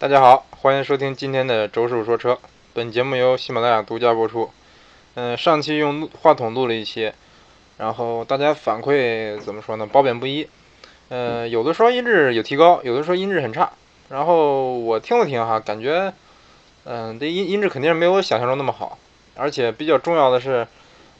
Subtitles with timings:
[0.00, 2.38] 大家好，欢迎收听今天的周师傅说车。
[2.72, 4.48] 本节目由喜马拉雅独家播出。
[5.12, 7.12] 嗯，上期用话筒录了一期，
[7.76, 9.86] 然后大家反馈怎么说呢？
[9.86, 10.48] 褒贬不一。
[11.10, 13.70] 嗯，有的说音质有提高，有的说音质很差。
[14.08, 16.10] 然后我听了听哈，感觉，
[16.84, 18.96] 嗯，这音音质肯定是没有我想象中那么好。
[19.36, 20.66] 而且比较重要的是，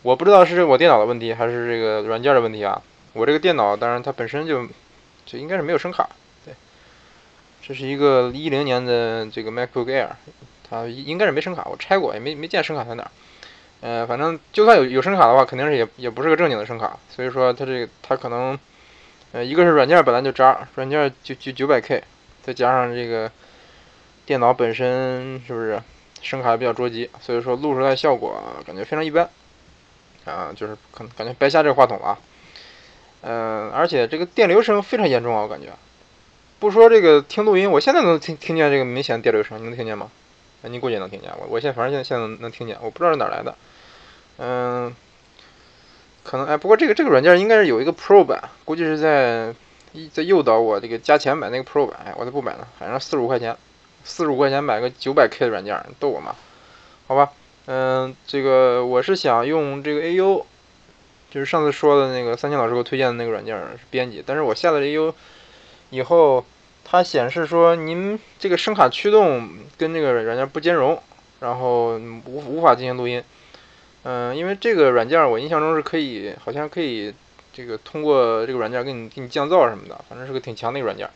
[0.01, 2.81] 我不知道是我电脑的问题还是这个软件的问题啊。
[3.13, 4.67] 我这个电脑当然它本身就
[5.27, 6.09] 就应该是没有声卡。
[7.63, 10.09] 这是一个一零年的这个 MacBook Air，
[10.69, 13.11] 它应该是没声卡，我拆过也没没见声卡在哪儿。
[13.81, 16.99] 呃，反正就算有有声卡的话，肯定是也也不是个正经的声卡。
[17.09, 18.59] 所以说它这个它可能，
[19.33, 22.03] 呃，一个是软件本来就渣，软件就就九百 K，
[22.43, 23.31] 再加上这个
[24.27, 25.81] 电脑本身是不是
[26.21, 29.29] 声卡比较捉急，所以说录出来效果感觉非常一般。
[30.27, 32.19] 啊，就是可能感觉白瞎这个话筒了。
[33.23, 35.69] 嗯，而且这个电流声非常严重啊，我感觉。
[36.61, 40.11] 不说这个听录音，我现在能听听见这个明显的电流声，你能听见吗？
[40.63, 41.31] 啊，你估计能听见。
[41.41, 43.55] 我我现在反正现在现在能听见，我不知道是哪来的。
[44.37, 44.95] 嗯，
[46.23, 49.55] 可能哎，不过这个这个软件应该是有一个 Pro 版，估计是在
[50.13, 51.99] 在诱导我这个加钱买那个 Pro 版。
[52.05, 53.57] 哎，我才不买呢，反正四十五块钱，
[54.05, 56.37] 四十五块钱买个九百 K 的软件，逗我吗？
[57.07, 57.33] 好吧，
[57.65, 60.45] 嗯，这个我是想用这个 AU，
[61.31, 63.59] 就是上次说的那个三千老师给我推荐的那个软件
[63.89, 65.15] 编辑，但是我下了 AU。
[65.91, 66.45] 以后
[66.85, 71.01] 它显示说您这个声卡驱动跟这个软件不兼容，
[71.41, 73.23] 然后无无法进行录音。
[74.03, 77.15] 嗯，因为这个软件我印象中是可以，好像可以
[77.53, 81.09] 这个通过这个软件给你给你降噪什么的，反正是个挺强的一个软件。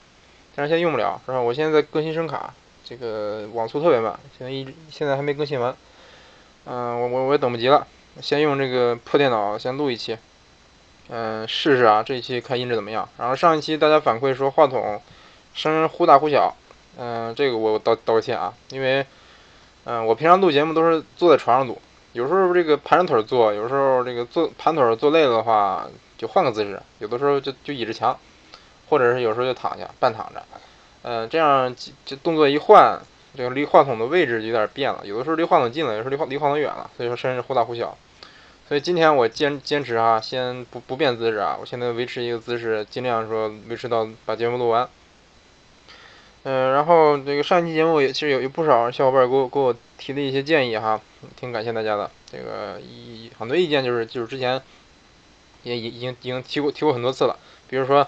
[0.55, 1.41] 但是现在用不了，是吧？
[1.41, 2.52] 我现在在更新声卡，
[2.84, 5.75] 这个网速特别慢，现在一直现在还没更新完。
[6.67, 7.86] 嗯，我我我也等不及了，
[8.20, 10.17] 先用这个破电脑先录一期。
[11.09, 13.09] 嗯，试试啊，这一期看音质怎么样？
[13.19, 15.01] 然后上一期大家反馈说话筒
[15.53, 16.57] 声音忽大忽小，
[16.99, 19.05] 嗯，这个我道道个歉啊，因为
[19.85, 21.79] 嗯，我平常录节目都是坐在床上录，
[22.13, 28.19] 有时候这个盘着腿坐，有时候这个坐盘腿坐累了的话就换个姿势，有的时候就就倚着墙，
[28.89, 30.43] 或者是有时候就躺下半躺着，
[31.03, 31.75] 嗯，这样
[32.07, 32.98] 就动作一换，
[33.37, 37.95] 这个离话筒的位置有点变了，有的时候离话筒近了，有时候离话离话筒远了，所以说声音忽大忽小。
[38.67, 44.89] 所以今天我坚坚持啊，先不不变姿势啊，我现在维持一个姿势，尽量说维持到把节目录完。
[46.45, 51.01] 嗯，然后这个上一期节目也其实有有不少小伙伴给我给我提的一些建议哈，
[51.36, 52.11] 挺感谢大家的。
[52.30, 54.61] 这个一很多意见就是就是之前
[55.63, 57.39] 也已已经已经提过提过很多次了，
[57.69, 58.07] 比如说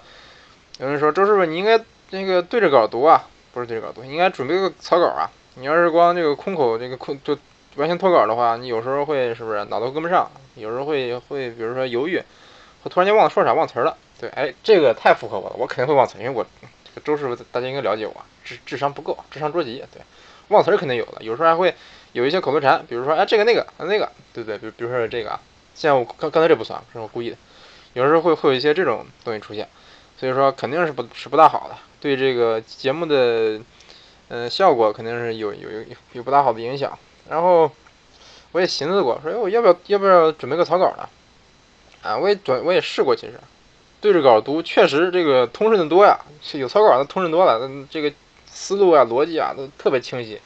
[0.78, 1.78] 有人说周师傅你应该
[2.10, 5.30] 那个对着稿读啊，不是对着稿读，应该准备个草稿啊。
[5.54, 7.36] 你要是光这个空口这个空就
[7.76, 10.30] 完全脱稿的话，你有时候会是不是脑子跟不上？
[10.56, 12.18] 有时候会会，比如说犹豫，
[12.82, 13.96] 会突然间忘了说啥，忘词儿了。
[14.18, 16.44] 对，哎，这个太符合我了，我肯定会忘词，因为我
[16.84, 19.84] 这个周师傅大家应该了解我，智智商不够，智商捉急。
[19.92, 20.00] 对，
[20.48, 21.74] 忘词儿肯定有的，有时候还会
[22.12, 24.56] 有一些口头禅，比如说哎这个那个那个，对不对？
[24.56, 25.40] 比比如说这个啊，
[25.74, 27.36] 像我刚刚才这不算，是我故意的。
[27.92, 29.68] 有时候会会有一些这种东西出现，
[30.18, 33.60] 所以说肯定是不是不大好的，对这个节目的
[34.28, 36.98] 嗯效果肯定是有有有有不大好的影响。
[37.28, 37.70] 然后。
[38.56, 41.06] 我也寻思过，说哎，我要不要要不要准备个草稿呢？
[42.00, 43.38] 啊，我也准我也试过，其实
[44.00, 46.18] 对着稿读确实这个通顺的多呀，
[46.54, 48.10] 有草稿的通顺多了，这个
[48.46, 50.40] 思路啊、逻辑啊都特别清晰，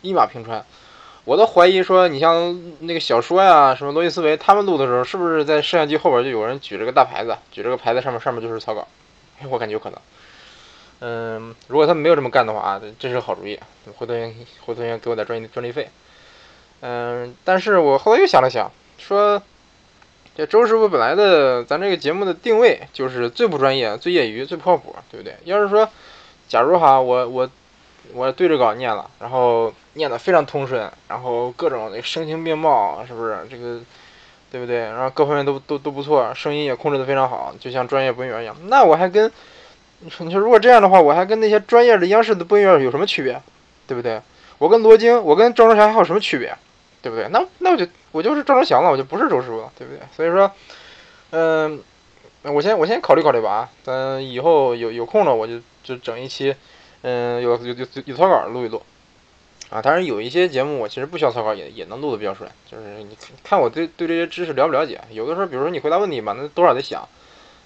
[0.00, 0.64] 一马平川。
[1.24, 8.88] 我都怀疑说，你像那个小说呀，什么逻辑思维，他们录的时候是不是在摄像机后边就有人举着个大牌子，举着个牌子上面上面就是草稿？
[9.50, 10.00] 我感觉有可能。
[11.00, 13.60] 嗯，如果他们没有这么干的话啊，这是个好主意，
[13.96, 14.14] 回头
[14.64, 15.90] 回头给我点专专利费。
[16.82, 19.42] 嗯，但是我后来又想了想，说
[20.34, 25.36] 这周师傅本来的咱这个节目的定位就是最不专业、最业余、最不靠谱，对不对？
[25.44, 25.88] 要是说，
[26.48, 27.50] 假如哈，我我
[28.14, 33.80] 我对着稿念了，然后念的非常通顺，然后各种那声情并茂，是不是这个，
[34.50, 34.78] 对不对？
[34.78, 38.56] 然后各方面都都都不错，声音也控制的非常好，就像专业播音员一样。
[38.68, 39.30] 那我还跟
[39.98, 43.42] 你说，你说如果这样的话，我还跟那些专业的央视的播音员有什么区别？
[43.86, 44.22] 对不对？
[44.56, 46.56] 我跟罗京，我跟赵忠祥还有什么区别？
[47.02, 47.28] 对不对？
[47.28, 50.02] 那那我就我就是赵忠祥了，我就不是周师傅了，对不对？
[50.14, 50.50] 所以说，
[51.30, 51.82] 嗯，
[52.42, 56.54] 我先我先考虑考虑吧啊，咱以后有有空了我就就整一期，
[57.02, 58.82] 嗯，有有有有草稿录一录，
[59.70, 65.00] 啊，当然有一些节目我其实不需要草稿也也能录的比较顺，就是你看我对对这些知识了不了解？
[65.10, 67.08] 有的时候比如说你回答问题嘛，那多少得想，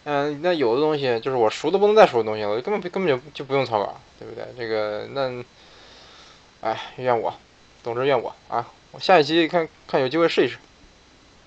[0.04, 4.44] 嗯，那有的东西就是我熟的不能再熟的东西了，根本根本就就不用草稿，对不对？
[4.56, 5.42] 这个那，
[6.60, 7.34] 哎，怨我，
[7.82, 8.66] 总之怨我啊。
[9.00, 10.56] 下一期看看有机会试一试，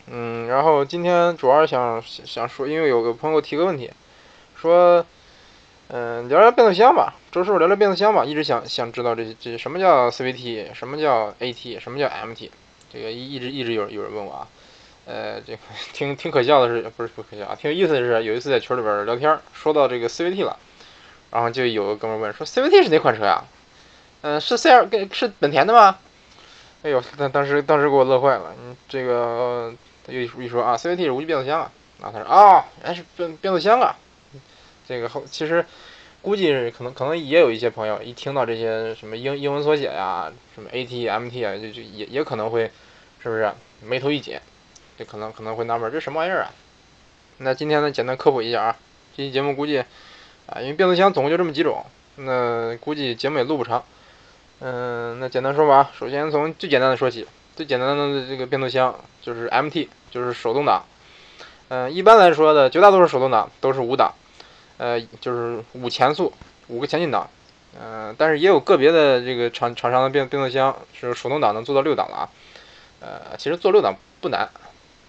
[0.07, 3.91] 嗯，然后今天主要是想想说，因为有个朋友提个问题，
[4.55, 5.05] 说，
[5.89, 12.49] 嗯，聊聊变速箱吧，周师傅聊聊变速箱吧，一直想想知道这这什么叫 CVT，什么叫 AT，什么叫 MT，
[12.91, 14.47] 这个一一直一直有有人问我啊，
[15.05, 15.59] 呃，这个
[15.93, 20.57] 挺挺可笑的是，不是不可笑啊，挺有意思的是，有一次在群里边聊天，说到这个 CVT 了，
[21.31, 23.43] 然后就有个哥们问说 CVT 是哪款车呀？
[24.21, 25.99] 嗯，是 C 二跟是本田的吗？
[26.87, 29.73] 哎呦，当当时当时给我乐坏了，嗯，这个
[30.07, 33.93] 又一说啊，CVT 是无级变速箱啊，然后他说啊，原来是变变速箱啊。
[34.87, 35.65] 这个后其实
[36.21, 42.71] 估计可能可能也有一些朋友一听到这些什么英英文缩写呀，什么 AT MT 啊，就就也也可能会
[43.21, 43.51] 是不是
[43.83, 44.39] 眉头一紧，
[44.97, 46.51] 就可能可能会纳闷这什么玩意儿啊？
[47.39, 48.77] 那今天呢简单科普一下啊，
[49.17, 49.79] 这期节目估计
[50.45, 51.85] 啊，因为变速箱总共就这么几种，
[52.15, 53.83] 那估计节目也录不长。
[54.59, 60.83] 嗯，那简单说吧，首先从最简单的说起，最简单的这个变速箱就是 MT，就是手动挡。
[61.69, 64.13] 嗯，一般来说的绝大多数手动挡都是五档。
[64.77, 66.31] 呃，就是五前速，
[66.67, 67.27] 五个前进档，
[67.81, 72.29] 嗯，但是也有个别的这个厂厂商的变变速箱是手动挡能做到六档了啊，
[72.99, 74.47] 呃，其实做六档不难，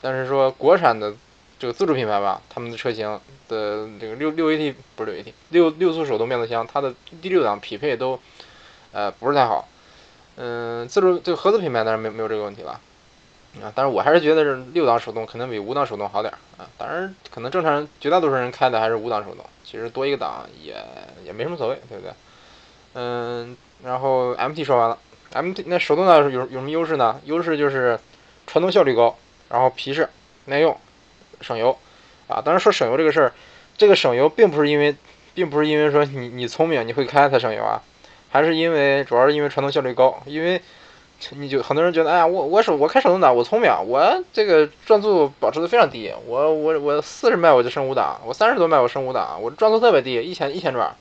[0.00, 1.12] 但是说国产的
[1.58, 8.18] 这个自主品牌吧，他们的车型的这个六六 AT 不是六 AT 六六速手动变速箱，它的第六档匹配都
[8.92, 9.68] 呃不是太好，
[10.36, 12.80] 嗯，自主这个合资品牌当然没没有这个问题了。
[13.62, 16.68] 啊，但是我还是觉得是六档手动肯定比五档手动好点啊。
[16.76, 20.76] 当然，可能正常人绝大多数人开的还是五档手动，其实多一个档也
[21.24, 22.12] 也没什么所谓，对不对？
[22.94, 24.98] 嗯，然后 MT 说完了
[25.32, 27.20] ，MT 那手动挡有有什么优势呢？
[27.24, 27.98] 优势就是
[28.46, 29.16] 传动效率高，
[29.48, 30.08] 然后皮实
[30.44, 30.76] 耐用，
[31.40, 31.76] 省油
[32.28, 32.42] 啊。
[32.44, 33.32] 当然说省油这个事儿，
[33.76, 34.94] 这个省油并不是因为，
[35.34, 37.82] 并不是因为说你你聪明你会开才省油啊，
[38.30, 40.60] 还是因为主要是因为传动效率高，因为。
[41.30, 50.94] 你就很多人觉得，哎呀，我我手我开手动挡，我聪明，我这个转速保持的非常低，我我我四十迈我就升五档，我三十多迈我升五档，我转速特别低，一千一千转，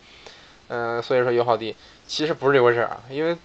[0.70, 1.76] 嗯，所以说油耗低，
[2.08, 3.38] 其实不是这回事啊，因为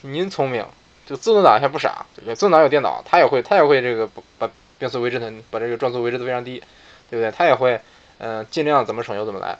[0.00, 0.64] 您聪明，
[1.04, 4.08] 就自动挡还不傻，自动挡有电脑，它也会它也会这个
[4.38, 6.62] 把变速维持的把这个转速维持的非常低，
[7.10, 7.30] 对不对？
[7.30, 7.78] 它也会
[8.16, 9.58] 嗯尽量怎么省油怎么来，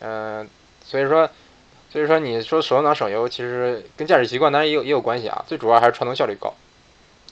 [0.00, 0.50] 嗯，
[0.84, 1.30] 所以说。
[1.92, 5.44] 所以说，你说手动挡省油，其实跟驾驶习惯当然也有也有关系啊。
[5.46, 6.54] 最主要还是传动效率高，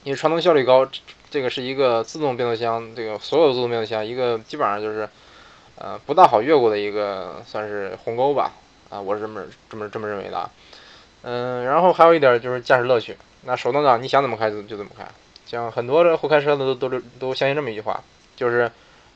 [0.03, 0.87] 因为传动效率高，
[1.31, 5.09] 这个是一个自动变速箱，这个所有自动变速箱一个基本上就是，
[5.79, 8.51] 呃，不大好越过的一个算是鸿沟吧。
[8.91, 10.49] 啊，我是这么这么这么认为的。
[11.23, 13.17] 嗯，然后还有一点就是驾驶乐趣。
[13.45, 15.03] 那手动挡你想怎么开就就怎么开，
[15.47, 18.03] 像很多的会开车的都都都相信这么一句话，
[18.35, 18.71] 就是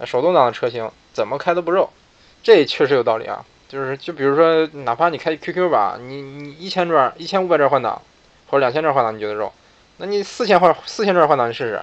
[0.06, 1.92] 手动挡的车型怎么开都不肉。
[2.42, 3.46] 这确实有道理啊。
[3.68, 8.02] 就是，就比如说，哪怕你开 QQ 吧，你你一千转、一千五百转换挡，
[8.48, 9.52] 或者两千转换挡，你觉得肉？
[9.98, 11.82] 那你四千换四千转换挡，你试试。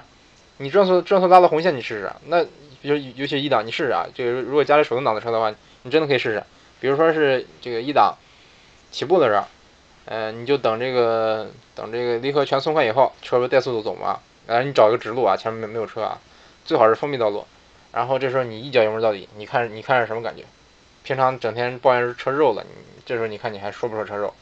[0.57, 2.11] 你转速转速拉到红线，你试试。
[2.27, 2.43] 那
[2.81, 4.05] 比如尤其一档，你试试啊。
[4.13, 6.43] 这个如果家里手动挡的车的话，你真的可以试试。
[6.79, 8.15] 比如说是这个一档
[8.91, 9.45] 起步的时候，
[10.05, 14.19] 嗯，你就等这个等这个离合全松开以后，车不带速度走嘛？
[14.47, 16.19] 然后你找一个直路啊，前面没没有车啊，
[16.63, 17.45] 最好是封闭道路。
[17.91, 20.43] 然后这时候你一脚油门到底，你看你看是什么感觉？
[21.03, 24.33] 平常整天抱怨车肉了，你这时候你看你还说不说车肉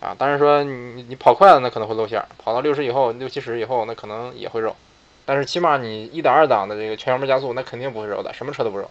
[0.00, 0.14] 啊？
[0.16, 4.76] 当然说你你跑快了那可能会露馅儿，跑到六十以后六七十以后那可能也会肉，
[5.24, 8.88] 但是起码你一档二档的这个全油门加速那肯定不会肉的，什么车都不肉，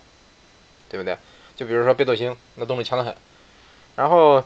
[0.90, 1.18] 对不对？
[1.56, 3.16] 就比如说北斗星那动力强得很，
[3.96, 4.44] 然后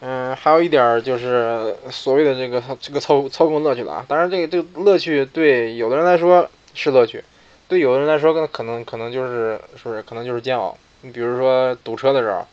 [0.00, 7.22] 嗯还有一点就是所谓的这个这个操操控乐趣了啊，当然这个这个乐趣对有的人来说是乐趣，
[7.68, 10.76] 对有的人来说可能可能就是是不是可能就是煎熬。
[11.02, 12.46] 你比如说堵车的时候，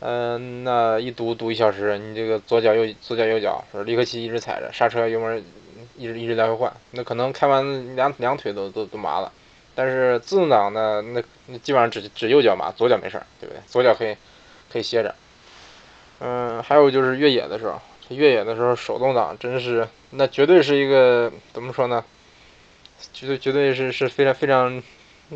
[0.00, 5.44] 嗯，那一堵堵一小时，你这个左脚右左脚右脚，说离合器一直踩着，刹车油门
[5.96, 9.32] 一直一直来回换，那可能开完两两腿都都都麻了。
[9.74, 13.60] 但是自动挡呢，那那基本上只只右脚麻，左脚没事儿，对不对？
[13.66, 14.16] 左脚可以
[14.72, 15.14] 可以歇着。
[16.20, 22.04] 嗯，还有就是越野的时候，越野的时候手动挡真是那绝对是一个怎么说呢？
[23.12, 24.80] 绝对绝对是是非常非常。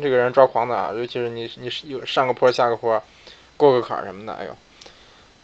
[0.01, 3.01] 这个人抓狂的啊，尤其是你你有上个坡下个坡，
[3.57, 4.55] 过个坎什么的，哎呦，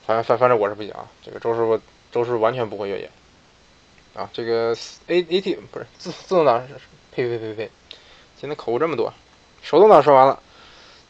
[0.06, 1.08] 反正反反正我是不行啊。
[1.22, 1.80] 这个周师傅
[2.12, 3.10] 周师傅完全不会越野
[4.16, 4.30] 啊。
[4.34, 4.76] 这个
[5.08, 6.68] A A T 不是自自动挡，
[7.12, 7.72] 呸呸呸呸！
[8.40, 9.14] 今天口误这么多，
[9.62, 10.40] 手动挡说完了，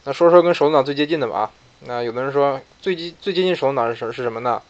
[0.04, 1.50] 那说说跟手动挡最接近的吧啊。
[1.80, 4.60] 那有的人说最接最接近手动挡是是什么呢？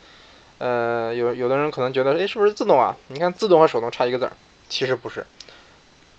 [0.59, 2.97] 呃，有有的人可能觉得，哎，是不是自动啊？
[3.09, 4.33] 你看自动和手动差一个字儿，
[4.69, 5.27] 其实不是。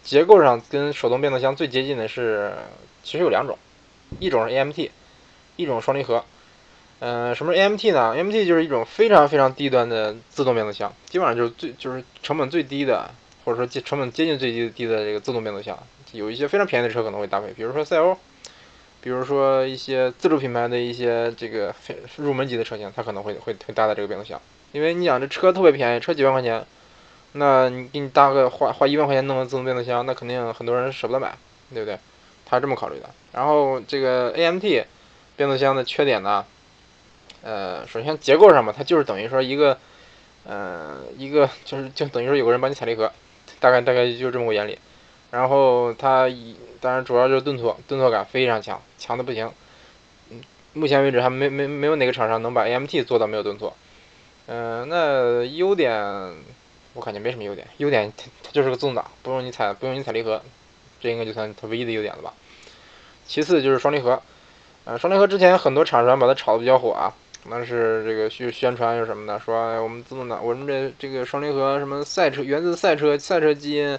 [0.04, 2.54] 结构上跟手动变速箱最接近的是，
[3.04, 3.58] 其实有两种，
[4.20, 4.90] 一种是 AMT，
[5.56, 6.24] 一种双离合。
[7.00, 13.10] 嗯，什么是 AMT 呢？AMT 就是一种非常非常低端的自动变速箱，基本上就是最就是成本最低的，
[13.44, 15.78] 或者说接成本接近最低低的这个自动变速箱。
[16.12, 18.16] 有一些非常便宜的车可能会搭配，比如说赛欧，
[19.02, 21.74] 比如说一些自主品牌的一些这个
[22.18, 24.40] 入门级的车型，它可能会会会搭载这个变速箱，
[24.74, 26.64] 因为你想这车特别便宜，车几万块钱，
[27.34, 31.38] 那你给你搭个花花一万块钱弄个自动变速箱，那肯定很多人舍不得买，
[31.74, 31.98] 对不对？
[32.46, 33.10] 他是这么考虑的。
[33.32, 34.86] 然后这个 AMT
[35.38, 36.46] 变速箱的缺点呢，
[37.42, 39.78] 呃，首先结构上嘛，它就是等于说一个，
[40.46, 43.10] 呃，一个就是就等于说有个人帮你踩离合，
[43.62, 44.78] 大概大概就这么个原理。
[45.32, 49.50] 然后它一当然主要就是顿挫，顿挫感非常强，强的不行。
[50.30, 50.42] 嗯，
[50.74, 53.74] 目前为止还没没没有哪个厂商能把 AMT 做到没有顿挫。
[54.48, 55.96] 嗯，那优点
[56.94, 60.42] 我感觉没什么优点，优点它它就是个自动挡，不用你踩不用你踩离合，
[61.00, 62.34] 这应该就算它唯一的优点了吧。
[63.26, 64.22] 其次就是双离合，
[64.86, 67.14] 呃，双离合之前很多厂商把它炒的比较火啊，
[67.48, 73.98] 那是这个宣宣传又什么的，说我们自动挡，我们这这个双离合什么赛车源自赛车赛车基因。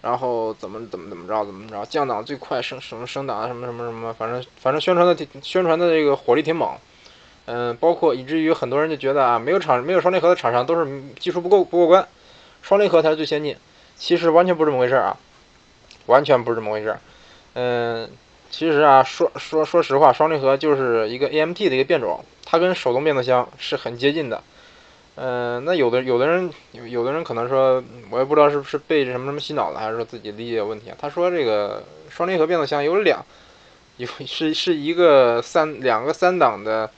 [0.00, 6.70] 然后怎么怎么怎么着怎么着降档最快升什么升档什么什么什么，反正反正宣传的宣传的这个火力挺猛，
[7.46, 12.06] 嗯，包括以至于很多人就觉得啊，没有厂没有双离合的厂商都是技术不够不过关，
[12.62, 13.56] 双离合才是最先进。
[13.96, 15.16] 其实完全不是这么回事啊，
[16.06, 16.96] 完全不是这么回事。
[17.54, 18.08] 嗯，
[18.50, 24.42] 其实啊，说说说实话，双离合就是一个 AMT 的一个变种，它跟手动变速箱是很接近的。
[25.16, 30.96] 嗯，那有的有的人有有的人可能说，我也不知道是不是被什么什么洗脑了，还是说自己理解有问题啊？
[31.00, 33.26] 他说这个双离合变速箱有两，
[33.96, 36.88] 有是是一个三两个三档的，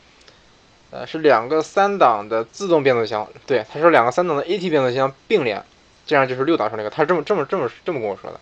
[0.91, 3.29] 呃，是两个三档的自动变速箱。
[3.47, 5.63] 对，它是两个三档的 AT 变速箱并联，
[6.07, 6.91] 这样就是六档双离合。
[6.91, 8.41] 他是这么这么这么这么跟我说的。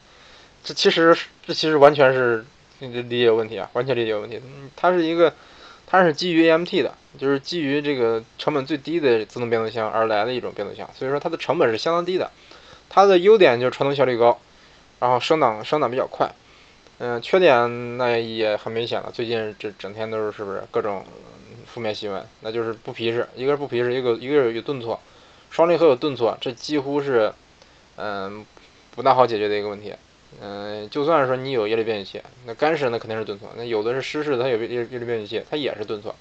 [0.64, 2.44] 这其实这其实完全是
[2.80, 4.40] 理解有问题啊，完全理解问题。
[4.76, 5.32] 它是一个。
[5.90, 12.30] 它是基于 AMT 的，就是基于这个成本最低的自动变速箱而来的一种变速箱，所以说它的成本是相当低的。
[12.90, 14.38] 它的优点就是传动效率高，
[15.00, 16.30] 然后升档升档比较快。
[16.98, 21.02] 嗯，缺点那也很明显了，最近这整天都是是不是各种
[21.72, 22.26] 负面新闻？
[22.40, 24.98] 那就是不皮实，一个是不皮实，一个一个是有顿挫，
[25.50, 27.32] 双离合有顿挫，这几乎是
[27.96, 28.44] 嗯
[28.94, 29.94] 不大好解决的一个问题。
[30.40, 33.48] 嗯，就算是说你有液力变矩器，那干式那肯定是顿挫。
[33.56, 36.14] 那有的是湿式，它有液液力变矩器，它也是顿挫。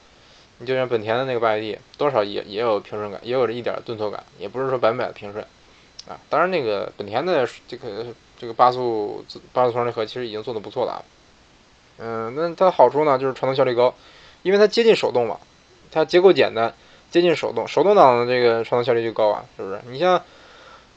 [0.60, 5.46] 你就像本田的那个八 AT，多少也也有平顺感，也有这一点顿挫感，也不是说百分百的平顺
[6.08, 6.18] 啊。
[6.30, 8.08] 当然，那个本田的这个
[8.40, 11.04] 这个八速八速双离合其实已经做的不错了。
[12.00, 13.94] 嗯，那它好处呢，就是传动效率高，
[14.48, 15.38] 因为它接近手动嘛，
[15.92, 16.74] 它结构简单，
[17.12, 19.82] 接近手动，手动挡的这个传动效率就高啊，是不是？
[19.90, 20.24] 你像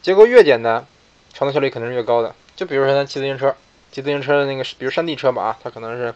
[0.03, 0.87] 结构越简单，
[1.35, 2.33] 传动效率肯定是越高的。
[2.55, 3.57] 就比如说咱骑自行车，
[3.91, 6.15] 骑自行车的那个，比如山地车吧啊，它可能是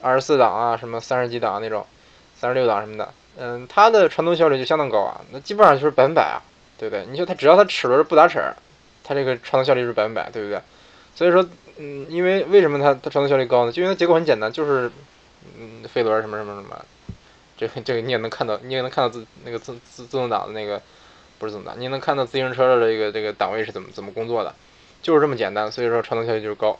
[0.00, 1.84] 二十四档啊，什么三十几档那种，
[2.40, 6.40] 三十六档什么的，嗯，它的传动效率就相当高啊，那基本上就是百分百啊，
[6.78, 7.04] 对不对？
[7.10, 8.42] 你说它只要它齿轮不打齿，
[9.04, 10.58] 它这个传动效率是百分百，对不对？
[11.14, 11.46] 所以说，
[11.76, 13.72] 嗯，因为为什么它它传动效率高呢？
[13.72, 14.90] 就因为它结构很简单，就是
[15.58, 16.84] 嗯，飞轮什么什么什么，
[17.56, 20.80] 这这个你也能看到，你也能看到自那个自自自动挡的那个
[21.38, 24.54] 不是自动挡，你能看到自行车的这个这个档位是怎么怎么工作的。
[25.02, 26.76] 就是这么简单，所以说传动效率就是高，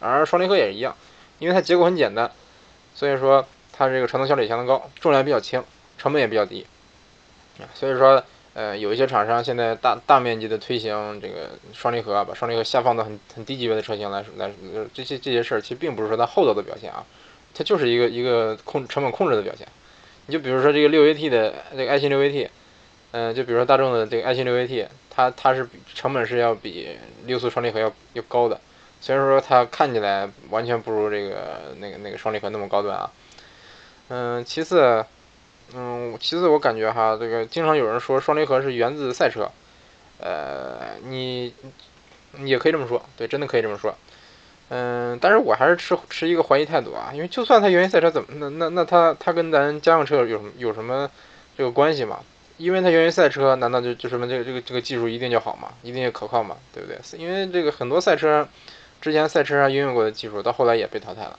[0.00, 0.96] 而双离合也是一样，
[1.38, 2.28] 因为它结构很简单，
[2.92, 5.62] 所以说它这个传动效率相当高，重量比较轻，
[5.96, 6.66] 成本也比较低，
[7.74, 14.50] 所以说呃有一些厂商现在大大面积的推行这个双离合，把双离合下放到很很低级别的车型来来，
[14.92, 17.04] 这些这些事儿其实并不是说它厚道的表现啊，
[17.58, 19.66] 它就是一个一个控成本控制的表现，
[20.26, 22.48] 你就比如说这个六 AT 的这个爱信六 AT，
[23.10, 24.86] 嗯，就比如说大众的这个爱信六 AT。
[25.18, 26.96] 它它是成本是要比
[27.26, 28.60] 六速双离合要要高的，
[29.00, 33.10] 虽然说它看起来完全不如这个那个那个双离合那么高端啊。
[34.10, 35.04] 嗯，其次，
[35.74, 39.50] 嗯，其次我感觉哈，这个经常有人说双离合是源自赛车，
[40.20, 41.52] 呃，你
[42.44, 43.92] 也可以这么说，对，真的可以这么说。
[44.70, 51.10] 嗯，但是我还是持持一个怀疑态度啊，因为就算它源于赛车，怎么那那那它它跟咱家用车有什么有什么
[51.56, 52.20] 这个关系吗？
[52.58, 55.68] 因为它源于赛车，难道就就什么这个这个这个技术一定就好吗？
[55.82, 56.56] 一定就可靠吗？
[56.74, 56.98] 对不对？
[57.18, 58.46] 因为这个很多赛车
[59.00, 61.38] 之前赛车上应用过的技术，到后来也被淘汰了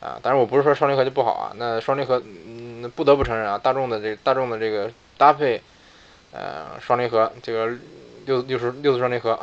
[0.00, 0.18] 啊。
[0.22, 1.52] 当然，我不是说双离合就不好啊。
[1.56, 5.60] 那双离合，嗯，不得不承认啊，大众的这大众的这个搭配，
[6.30, 7.68] 呃，双离合这个
[8.24, 9.38] 六六十六速双离合，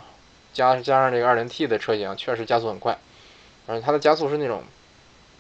[0.53, 2.97] 加加上这个二零 T 的车型，确实加速很快，
[3.69, 4.63] 而且它的加速是那种，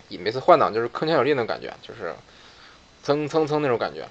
[0.09, 2.13] 你每次换挡就是铿锵有力那种感觉，就是
[3.01, 4.07] 蹭蹭蹭那种感觉。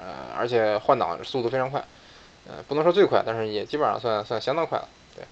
[0.00, 1.84] 呃，而且换挡速度非常快，
[2.48, 4.88] 呃，不能说最快，但是也基本上算算相当快了。
[5.14, 5.24] 对，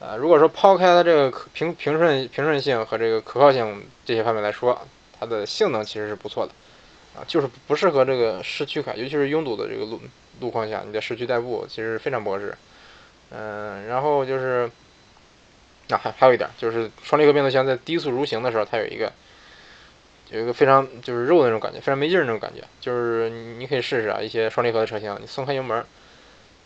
[0.00, 4.78] 呃，如果说抛开它这个平平顺平顺性和这个可靠性这些方面来说，
[5.18, 6.52] 它的性能其实是不错的，
[7.14, 10.00] 啊，就是不适合这个市区开，尤其是拥堵的这个路
[10.40, 12.54] 路况下，你在市区代步其实非常不合适。
[13.30, 14.68] 嗯，然后就是，
[15.94, 19.12] 啊，还还有一点就是双离合变速箱在低速蠕行的时候，它有一个。
[20.32, 22.62] 有一个非常就是肉的那种感觉，非常没劲儿那种感觉。
[22.80, 25.84] 就是你可以试试啊，一些双离合的车型，你松开油门，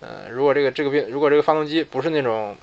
[0.00, 2.54] 呃，如果这个这个变，如果这个发动机不是那种，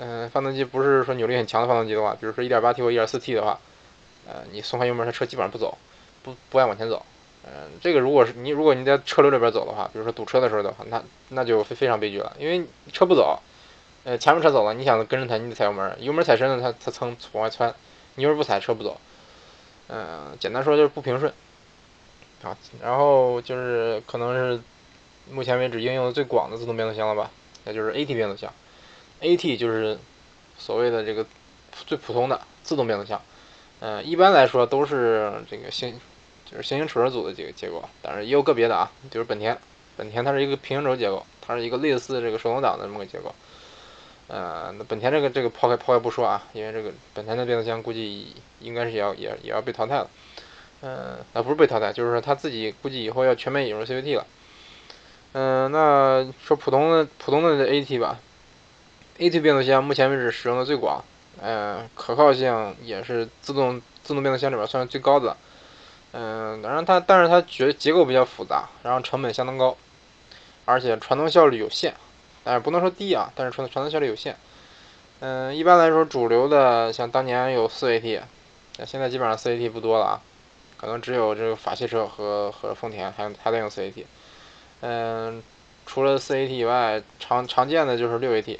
[0.00, 3.60] 嗯，发动机不是说扭力很强的发动机的话，比如说 1.8T 或 1.4T 的话，
[4.26, 5.78] 呃，你松开油门，它车基本上不走，
[6.24, 7.06] 不不爱往前走。
[7.44, 13.38] 嗯，这个如果是你如果你在车流里边走的话，比如说堵车的时候的话，那那就非非常悲剧了，因为车不走，
[14.04, 17.74] 呃，前面车走了，你想跟着它，你得踩油门，油门踩深了，它它蹭往外窜，
[18.14, 18.98] 你要是不踩，车不走。
[19.88, 21.32] 嗯，简单说就是不平顺，
[22.42, 24.60] 啊，然后就是可能是
[25.30, 27.30] 目前为止应用的最广的自动变速箱了吧，
[27.64, 28.52] 那就是 AT 变速箱
[29.20, 29.98] ，AT 就是
[30.56, 31.26] 所谓的这个
[31.86, 33.20] 最普通的自动变速箱，
[33.80, 36.00] 嗯，一般来说都是这个星
[36.48, 39.58] 就是行星齿轮组的这个结构，当然也有个别的啊，就是本田，
[39.96, 43.34] 本田它是一个平行轴结构，它是一个类似这个手动挡的这么个结构。
[44.32, 50.08] 呃，那本田这个这个抛开抛开不说啊，因为这个本田的变速箱估计应该是要也也要被淘汰了。
[50.82, 54.26] 嗯，那不是被淘汰，就是说他自己估计以后要全面引入 CVT 了。
[55.32, 58.20] 嗯，那说普通的普通的 AT 吧
[59.18, 61.04] ，AT 变速箱目前为止使用的最广，
[61.42, 65.36] 嗯，可靠性也是自动自动变速箱里边算是最高的。
[66.12, 69.76] 嗯，当然它但是它结结构比较复杂，然后成本相当高，
[70.66, 71.94] 而且传动效率有限。
[72.42, 74.36] 但是不能说低啊，但是传传动效率有限。
[75.20, 78.20] 嗯，一般来说，主流的像当年有四 AT，
[78.78, 80.20] 那现在基本上四 AT 不多了啊，
[80.78, 84.06] 可能只有这个法系车和和丰田还还在用四 AT。
[84.80, 85.42] 嗯，
[85.84, 88.58] 除了四 AT 以外，常常见的就是六 AT。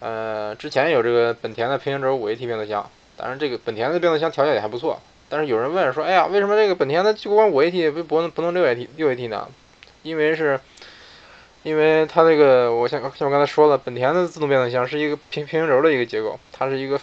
[0.00, 5.00] 呃，之前有这个本田的平行轴五 AT 变速箱，当然这个本田的变速箱调教也还不错。
[5.30, 9.48] 但是有人问说，哎呀，为什么这个本田的就光五 AT 不不能不能六 AT 六 AT 呢？
[10.02, 10.60] 因为是。
[11.68, 16.98] 因为它那个，我像像我刚才说了，本田的自动变速箱是一个平平行轴的一个结构，它是一个，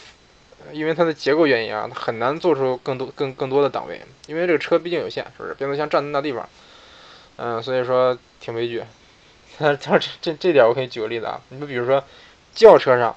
[0.72, 5.53] 因为它的结构原因啊，它很难做出更多更更多的档位，因为这个车毕竟有限，是不是？
[5.53, 6.50] 变速箱占那地方，
[7.36, 8.84] 嗯，所以说挺悲剧。
[9.60, 12.03] 它它这这这点我可以举个例子啊，你们比如说
[12.55, 13.15] 轿车上，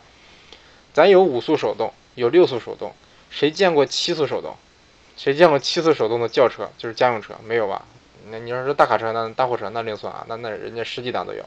[0.92, 2.94] 咱有五速手动，有六速手动，
[3.30, 4.54] 谁见过七速手动？
[5.16, 6.70] 谁见过七速手动的轿车？
[6.76, 7.86] 就是家用车，没有吧？
[8.30, 11.44] 那你要是大卡车，那大货车那另算啊，那那人家十几档都有。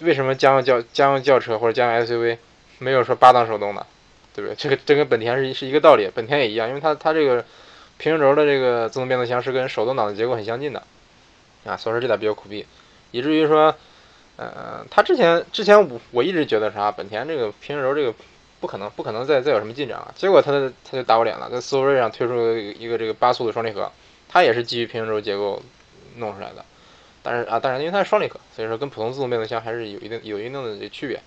[0.00, 2.38] 为什么家用轿家用轿车或者家用 SUV
[2.78, 3.86] 没有说八档手动的，
[4.34, 4.56] 对不对？
[4.56, 7.44] 这个这跟本田是是一个道理，本田也一样，因为它它这个
[7.98, 10.82] 平行轴的这个自动变速箱是跟手动挡的结构很相近的
[11.64, 12.66] 啊，所以说这点比较苦逼，
[13.12, 13.74] 以至于说，
[14.36, 18.12] 呃，他之前之前我我一直觉得啥，本田这个平行轴这个
[18.60, 20.50] 不可能不可能再再有什么进展了，结果他
[20.90, 23.92] 他就打我脸了，在斯铂瑞上推出一个这个八速的双离合。
[24.34, 25.62] 它也是基于平行轴结构
[26.16, 26.64] 弄出来的，
[27.22, 31.20] 但是啊，但是因为它是双离合，所以说跟普通自动变速箱还是有一定有一定的区别。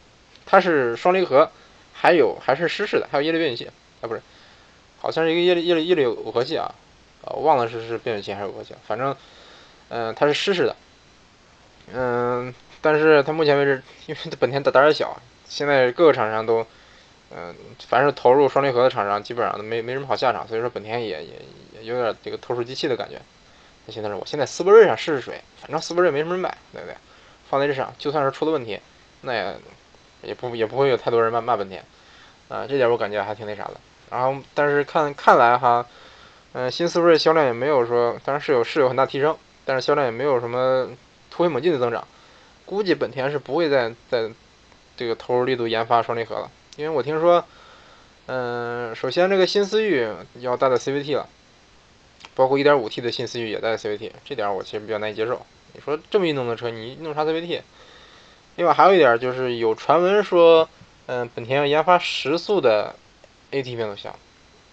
[0.45, 1.49] 它是双离合，
[1.93, 4.21] 还有还是湿式的，还有液力变矩器啊，不是，
[4.99, 6.75] 好像是一个液力液力液力耦合器啊，
[7.23, 9.15] 啊，我忘了是是变矩器还是耦合器，反正，
[9.87, 10.75] 嗯，它是湿式的，
[11.93, 15.17] 嗯，但是它目前为止，因为本田胆胆儿小，
[15.47, 16.67] 现在各个厂商都。
[17.35, 17.53] 嗯，
[17.87, 21.33] 凡是投入双离合的厂商，基本上都没没什么好下场，所以说本田也也
[21.73, 23.19] 也有点这个投鼠忌器的感觉。
[23.85, 26.95] 那现在是我现在斯铂瑞上试试水，反正斯铂瑞没什么人买，对不对？
[27.49, 28.79] 放在这上，就算是出了问题，
[29.21, 29.55] 那也
[30.21, 31.83] 也不也不会有太多人骂骂本田。
[32.49, 33.75] 啊，这点我感觉还挺那啥的。
[34.09, 35.85] 然后，但是看看来哈，
[36.53, 40.89] 嗯，新斯铂瑞销量也没有说，当然是有是有很大提升，但是销量也没有什么
[41.29, 42.07] 突飞猛进的增长。
[42.65, 44.29] 估计本田是不会再再
[44.95, 46.51] 这个投入力度研发双离合了。
[46.77, 47.43] 因为我听说，
[48.27, 51.27] 嗯，首先这个新思域要带的 CVT 了，
[52.35, 55.43] 包括 1.5T 的新思域也带 CVT，这点我其实比较难以接受。
[55.73, 57.61] 你说这么运动的车，你弄啥 CVT？
[58.57, 60.69] 另外还有一点就是有传闻说，
[61.07, 62.95] 嗯，本田要研发十速的
[63.51, 64.13] AT 变速箱。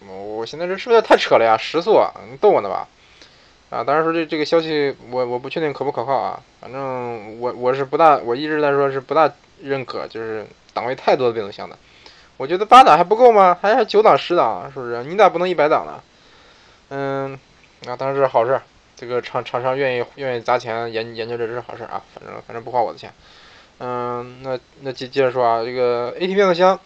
[0.07, 1.57] 我现在这是不是太扯了呀？
[1.57, 2.87] 十速，啊你逗我呢吧？
[3.71, 6.43] 啊，当然说这这个消息我我不确定可不可靠啊。
[6.61, 11.79] 反正我我是不大，我一直来说是不大认可，就是档位太多的变速箱的。
[12.37, 13.57] 我觉得八档还不够吗？
[13.63, 15.05] 还是九档、十档，是不是？
[15.05, 16.03] 你咋不能一百档呢？
[16.89, 17.39] 嗯，
[17.87, 18.61] 啊，当然是好事，
[18.97, 22.03] 这个厂厂商愿意愿意砸钱研研究这，是好事啊。
[22.13, 23.13] 反正反正不花我的钱。
[23.79, 26.79] 嗯，那那接接着说啊，这个 AT 变速箱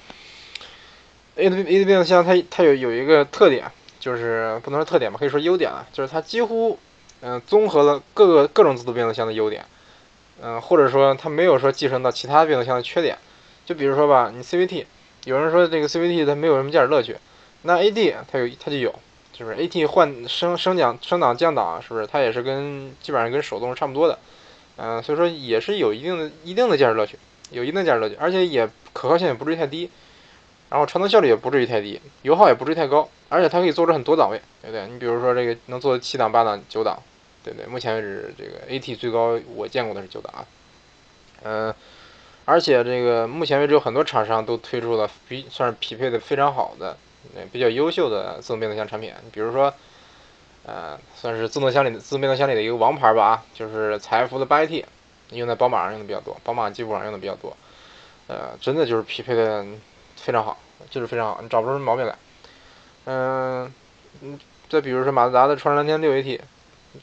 [1.36, 6.78] ，AT AT 变速箱它它有有一个特点，就是不能说特点吧，可以说优点啊，就是它几乎
[7.22, 9.64] 嗯综合了各个各种自动变速箱的优点，
[10.42, 13.16] 嗯，或者说它没有说继承到其他变速箱的缺点。
[13.64, 14.84] 就比如说吧，你 CVT。
[15.28, 17.14] 有人说这个 CVT 它没有什么驾驶乐趣，
[17.60, 18.94] 那 AD 它有它就有，
[19.36, 24.18] 是不是 AT 换升升降升档降档，是不是它也是跟基本上跟手动是差不多的，
[24.78, 27.18] 嗯，所以说也是有一定的一定的驾驶乐趣，
[27.50, 29.90] 有一定的驾驶乐趣，而且也可靠性也不至于太低，
[30.70, 34.86] 然后传动效率也不至于太低，油耗也不至于太高，而且它可以做出很多档位，对不对？
[34.86, 36.98] 你比如说这个能做七档、八档、九档，
[37.44, 37.66] 对不对？
[37.66, 40.46] 目前为止，这个 AT 最高我见过的是九档啊。
[41.44, 41.74] 嗯，
[42.48, 46.96] 而且这个目前为止有很多厂商都推出了比算是匹配的非常好的、
[47.52, 49.12] 比较优秀的自动变速箱产品。
[49.30, 49.74] 比如说，
[50.64, 54.82] 呃，算是自动箱里的自动变速箱里的一个王牌吧啊，就是采孚的八 AT，
[55.32, 57.54] 用在宝马上用的比较多，宝马、吉普上用的比较多。
[58.28, 59.66] 呃，真的就是匹配的
[60.16, 60.56] 非常好，
[60.88, 62.16] 就是非常好，你找不出什么毛病来。
[63.04, 63.70] 嗯，
[64.22, 66.40] 嗯，再比如说马自达的创世蓝天六 AT，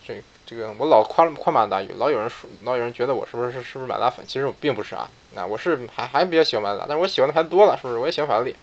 [0.08, 4.26] 这这个我老夸夸马自达，老有人说，老有人觉得我是不是是不是马自达粉？
[4.28, 8.00] 其实我并不是啊，那我是还还比较喜欢马自达，但是我喜欢的牌子多了，是不是？
[8.00, 8.56] 我也喜欢法拉利，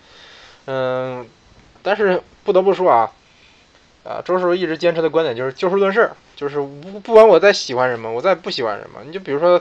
[0.66, 1.26] 嗯，
[1.82, 3.12] 但是不得不说啊，
[4.04, 9.58] 啊，周师傅一直坚持的观点就是就事论事，就是不不管我再喜欢什么，我再不喜欢什么，你就比如说，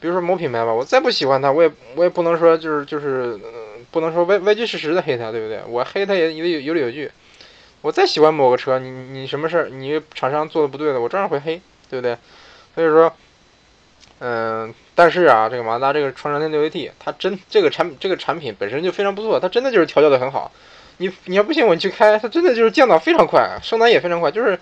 [0.00, 3.40] 比如说某品牌吧，我再不喜欢它，我也我也不能说就是就是。
[3.92, 5.62] 不能说歪歪曲事实的黑它，对不对？
[5.68, 7.10] 我黑它也有有有理有据。
[7.86, 9.68] 我再喜欢某个车，你你什么事儿？
[9.68, 12.18] 你厂商做的不对的，我照样会黑，对不对？
[12.74, 13.12] 所以说，
[14.18, 20.50] 嗯，但是啊，这个马自达这个创世蓝天六 AT，它真这个产这个产品本身就非常不错，它真的就是调教的很好。
[20.96, 24.58] 你你要不信我，你去开，它真的就是降档非常快，升档也非常快，就是，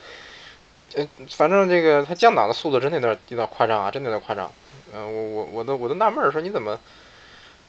[0.95, 4.53] 呃，反正这个它降档的速度真的有点有点夸张啊，真的有点夸张。
[4.93, 6.79] 嗯，我我我都我都纳闷儿，说你怎么？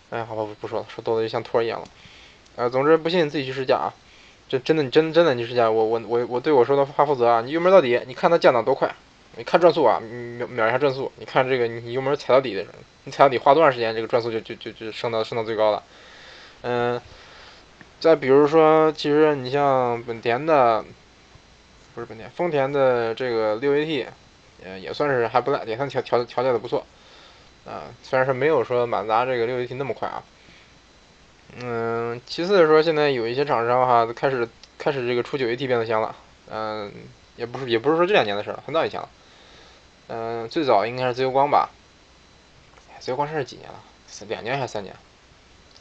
[0.10, 1.88] 哎，好吧，不不说了，说多了就像托儿一样了。
[2.58, 3.94] 啊，总之不信你自己去试驾啊！
[4.60, 7.42] 真的，你真真的你是这样，我我我我对我说的话负责啊！
[7.42, 8.94] 你油门到底，你看它降档多快，
[9.38, 15.84] 你看转速啊，秒秒一下转速，你看这个你油门踩到底的时候，你踩到底花多长时间，这个转速就就就就升到升到最高了。
[16.62, 17.02] 嗯，
[18.00, 20.84] 再比如说，其实你像本田的，
[21.94, 24.06] 不是本田，丰田的这个六 AT，
[24.64, 26.86] 呃，也算是还不赖，也算调调调教的不错。
[27.66, 30.24] 啊，虽然说没有说马自达这个六 AT 那么快啊，
[31.62, 36.16] 嗯，其次说现在有一些厂商哈开始开始这个出九 AT 变速箱了，
[36.52, 36.92] 嗯，
[37.38, 39.10] 也不是也不是说这两年的事了，很早以前了，
[40.08, 41.70] 嗯，最早应该是自由光吧，
[43.00, 43.80] 自由光是几年了？
[44.28, 44.96] 两年还是三年？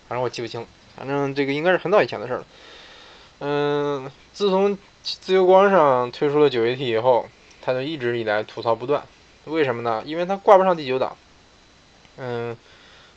[0.08, 2.46] 反正我记不清，反正这个应该是很早以前的事了，
[3.40, 7.28] 嗯，自从自由光上推出了九 AT 以后，
[7.62, 9.02] 他就一直以来吐槽不断，
[9.46, 10.02] 为什么呢？
[10.06, 11.16] 因为它挂不上第九档。
[12.16, 12.56] 嗯，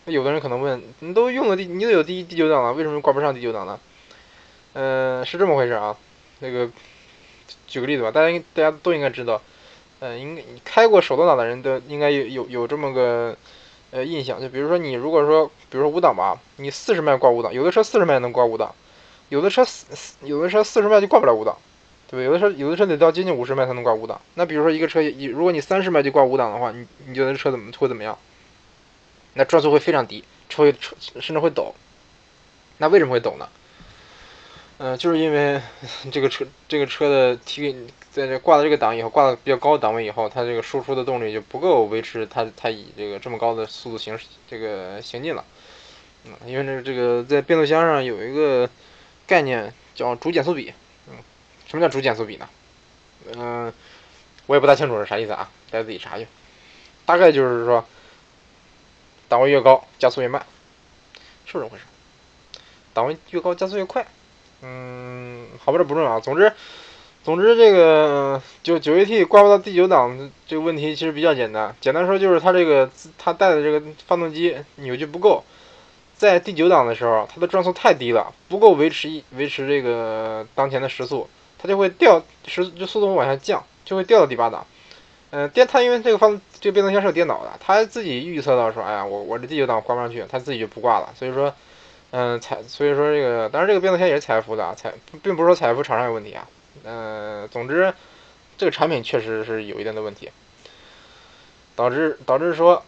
[0.08, 3.78] 那有的人可能问，你都用了第，你都有第第九档了，为什么挂不上第九档呢？
[4.72, 5.98] 嗯，是这么回事啊。
[6.40, 6.70] 那个，
[7.68, 9.42] 举个例子吧，大家大家都应该知道，
[10.00, 13.36] 嗯，应该开过手动挡的人都应该有有有这么个
[13.92, 18.74] 呃印象，就比如说你如果说，比如说五档吧，你四十迈挂五档，有的车四十迈能挂五档，
[19.28, 21.58] 有的车四有的车四十迈就挂不了五档，
[22.10, 22.24] 对不对？
[22.24, 24.22] 有的车有的车得到接近五十迈才能挂五档。
[24.36, 25.02] 那比如说一个车，
[25.34, 28.18] 如果你三十迈就挂五档的话，你你觉得这车怎么会怎么样？
[29.38, 31.76] 那转速会非常低，车会车甚至会抖。
[32.80, 33.48] 那为什么会抖呢？
[34.80, 35.62] 嗯，就是因为
[36.12, 37.76] 这个车这个车的提
[38.12, 44.18] 在这挂了这个档以后，挂了比较高的档位以后，它这个输出的动力就不够维持它它以这个这么高的速度行
[44.50, 45.46] 这个行进了。
[46.26, 48.68] 嗯，因为这这个在变速箱上有一个
[49.28, 50.74] 概念叫主减速比。
[51.08, 51.16] 嗯，
[51.68, 52.50] 什么叫主减速比呢？
[53.36, 53.72] 嗯，
[54.48, 56.28] 我也不大清楚是啥意思啊，大家自己查去。
[57.06, 57.86] 大概就是说。
[59.30, 60.46] 档位越高，加速越慢，
[61.46, 61.84] 是不这么回事？
[62.94, 64.06] 档位越高，加速越快。
[64.62, 66.20] 嗯，好吧，这不重要。
[66.20, 66.52] 总之，
[67.24, 71.76] 总之这个就九 AT 挂不到第九档这个问题其实比较简单。
[71.80, 75.44] 简单说就是它这个它带的这个发动机扭矩不够，
[76.16, 84.66] 在第九档的时候，它的转速太低了，不够维持一维持这个当前的时速，它就会掉时就速度往下降，就会掉到第八档。
[85.30, 91.14] 嗯，电它因为这个方这个变速箱是有电脑的，它自己预测到说，哎呀，我我这第九档挂不上去，它自己就不挂了。
[91.20, 91.54] 所以说，
[92.12, 96.48] 嗯，采所以说这个，当然这个变速箱也是采孚的，采并不是说采孚厂商有问题啊。
[96.86, 97.94] 嗯，总之
[98.58, 100.32] 这个产品确实是有一定的问题，
[101.76, 102.82] 导致导致说，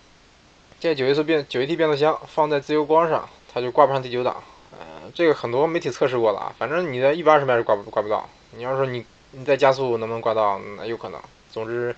[0.80, 4.41] 这九 A 速变九 AT 变速箱放在自由光上，它就挂不上第九档。
[4.71, 8.30] 嗯，这个很多媒体测试过了啊，反正你在一百二十迈是挂不挂不到。
[8.56, 11.19] 你要说你你在加速能不能挂到，那有可能。
[11.52, 11.93] 总之。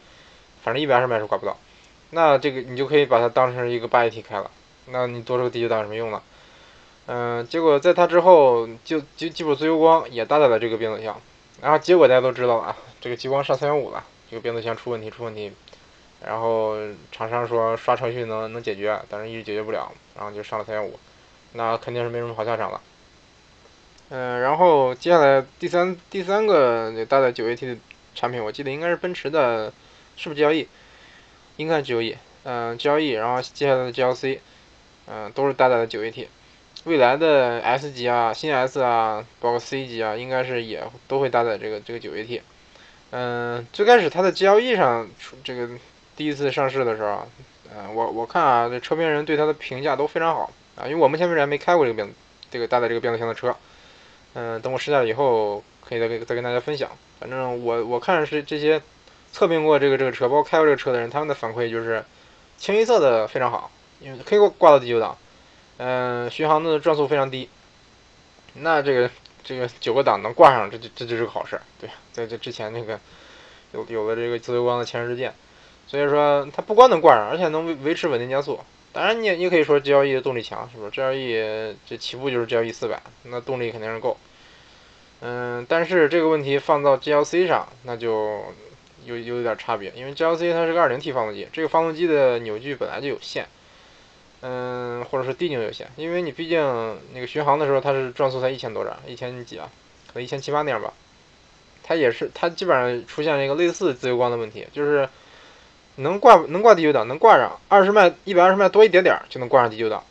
[0.63, 1.57] 反正一百二十迈是挂不到，
[2.11, 4.49] 那这个你就可以把它当成一个八 AT 开了，
[4.87, 6.21] 那你多出个第九档有什么用呢？
[7.07, 11.19] 嗯，结果在它之后，就就基本自由光也搭载了这个变速箱，
[11.61, 15.51] 然后结果大家都知道了啊，这个极光上三幺五了，这个变速箱出问题出问题，
[16.25, 16.75] 然后
[17.11, 20.97] 厂商说刷程序能能解决，但是一直解决不了，然后就上了三幺五，
[21.53, 22.79] 那肯定是没什么好下场了。
[24.09, 27.77] 嗯，然后接下来第三第三个搭载九 AT 的
[28.13, 29.73] 产品，我记得应该是奔驰的。
[30.15, 30.67] 是不是 GLE？
[31.57, 34.39] 应该是 GLE，嗯，GLE，然后接下来的 GLC，
[35.07, 36.27] 嗯，都是搭载的九 AT。
[36.85, 42.41] 未来的 S 级啊、新 S 啊，包括 C 级啊，应该是也都会搭载这个这个九 AT。
[43.11, 45.69] 嗯，最开始它的 GLE 上出这个
[46.15, 47.27] 第一次上市的时候，
[47.75, 52.11] 嗯，我我看啊，这车评人对它的评价都非常好啊，因为我目前为止还没开过这个变
[52.49, 53.55] 这个搭载这个变速箱的车。
[54.33, 56.89] 嗯，等我试驾了以后，可以再跟再跟大家分享。
[57.19, 58.81] 反正我我看是这些
[59.31, 62.03] 测评过这个这个车，包括开过这个车的人，他们的反馈就是
[62.57, 65.17] 清一色的非常好，因为可以挂挂到第九档。
[65.77, 67.49] 嗯，巡航的转速非常低，
[68.53, 69.09] 那这个
[69.43, 71.61] 这个九个档能挂上，这就这就是个好事儿。
[71.79, 72.99] 对，在这之前那个
[73.73, 75.33] 有有了这个自由光的前置件，
[75.87, 78.59] 所以说它不光能挂上，而且能维维持稳定加速。
[78.93, 84.17] 当然，你也你可以说 GLE 的动力强，是不是？GLE 这起步就是 GLE 四百，那动力肯定是够。
[85.21, 88.43] 嗯，但是这个问题放到 GLC 上，那就
[89.05, 93.45] 有有点差别，因为 GLC 它是个 2.0T 发动机，这个发动机的扭矩本来就有限，
[94.41, 96.59] 嗯，或者是低扭有限，因为你毕竟
[97.13, 99.69] 那个巡航的时候它是转速才一千多转，一千几啊，
[100.07, 100.93] 可能一千七八那样吧，
[101.83, 105.07] 它也是它基本上出现了一个类似自由光的问题，就是。
[105.97, 110.01] 能挂能挂第九档，能挂上二十迈一百二十迈多一点点就能挂上第九档。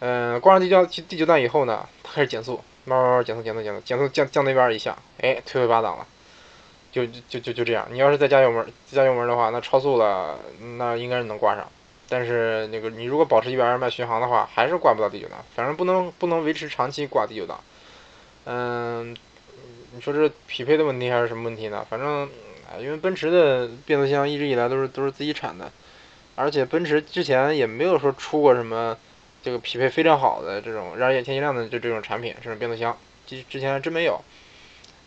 [0.00, 6.06] 嗯，挂上第九第九档以后呢，它开始减速，慢慢慢减速减速减速减速降降那边一下，哎，退回八档了，
[7.06, 7.86] 就就就就这样。
[7.90, 10.38] 你要是再加油门加油门的话，那超速了，
[10.76, 11.68] 那应该是能挂上。
[12.08, 17.60] 但是那个你如果保持一百二十迈巡航的话，还是挂不到第九档，反正不能不能维持长期挂第九档。
[18.44, 19.16] 嗯，
[19.94, 21.86] 你说这匹配的问题还是什么问题呢？
[21.88, 22.28] 反正。
[22.70, 25.72] 啊，因为奔驰的变速箱一直以来都是都是自己产的，
[26.34, 28.94] 而且奔驰之前也没有说出过什么
[29.42, 32.94] 这个匹配非常好的这种让人眼前一亮的就这种产品，这种变速箱，
[33.26, 34.22] 之之前真没有。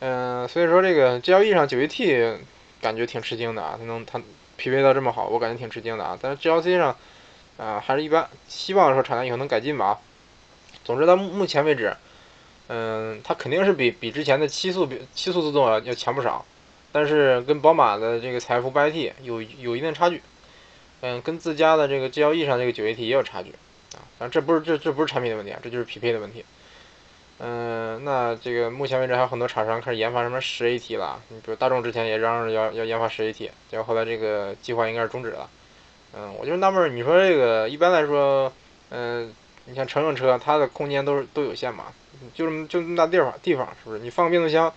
[0.04, 2.38] 嗯，所以说这个 GLE 上 9AT
[2.82, 4.20] 感觉挺吃惊的啊，它能它
[4.58, 6.18] 匹配到这么好，我感觉挺吃惊的啊。
[6.20, 6.98] 但是 GLC 上
[7.58, 10.00] 啊还是一般，希望说厂家以后能改进吧。
[10.84, 11.96] 总之到目前为止，
[12.68, 16.44] 嗯，它肯定是比比之前的七速比七速自动要要强不少。
[16.92, 20.24] 但是跟宝马的这个财富八 AT 有有一定差距，
[21.02, 23.52] 嗯，跟自家的这个 GLE 上这个九 AT 也有差距，
[23.96, 26.44] 啊，反正这不是这这不是产品的问题啊，这就是匹配的问题。
[27.44, 35.50] 嗯，那这个目前为止还有很多厂商开始研发什么十 AT 了，你比如大众之前也嚷嚷要要研发十 AT，结果后来这个计划应该是终止了。
[36.14, 38.54] 嗯，我就纳闷，你说这个一般来说，
[38.90, 39.34] 嗯，
[39.66, 41.86] 你像乘用车它的空间都是都有限嘛，
[42.36, 44.00] 就这么就这么大地方地方是不是？
[44.00, 44.72] 你放变速箱。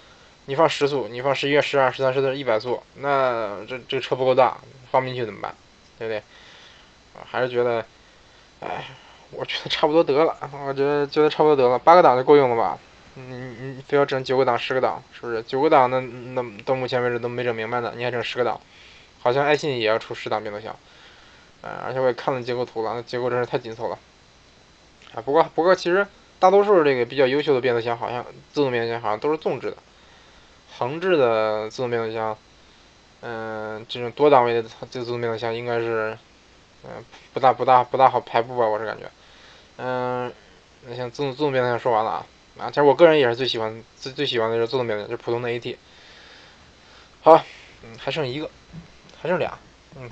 [0.46, 4.58] 你放十速，你放十一、十二、十三、十四、一百速，那这这个车不够大，
[4.90, 5.54] 放不进去怎么办？
[5.98, 6.18] 对不对？
[7.18, 7.82] 啊，还是觉得，
[8.60, 8.84] 哎，
[9.36, 12.78] 我觉得差不多得了，我觉得觉得差不多得了，八个档就够用了吧？
[13.14, 15.42] 你你非要整九个档、十个档，是不是？
[15.42, 18.60] 九个档那那到目前为止都没整明白呢，你还整十个档？
[19.22, 20.76] 好像爱信也要出十档变速箱，
[21.62, 23.98] 啊，而且我也看了结构图了，那结构真是太紧凑了。
[25.14, 26.06] 啊，不过不过其实
[26.38, 29.76] 大多数这个比较优秀的变速箱，好像自动变速箱好像都是纵置的。
[30.76, 32.36] 横置的自动变速箱，
[33.20, 36.18] 嗯，这种多档位的这自动变速箱应该是，
[36.82, 36.90] 嗯，
[37.32, 39.08] 不大不大不大好排布吧，我是感觉，
[39.76, 40.32] 嗯，
[40.86, 42.26] 那像自动自动变速箱说完了啊，
[42.58, 45.76] 啊，其实我个人也是最喜欢最最喜欢的就是自动变速箱，就是普通的 AT。
[47.22, 47.44] 好，
[47.82, 48.50] 嗯，还剩一个，
[49.20, 49.58] 还剩俩，
[49.96, 50.10] 嗯，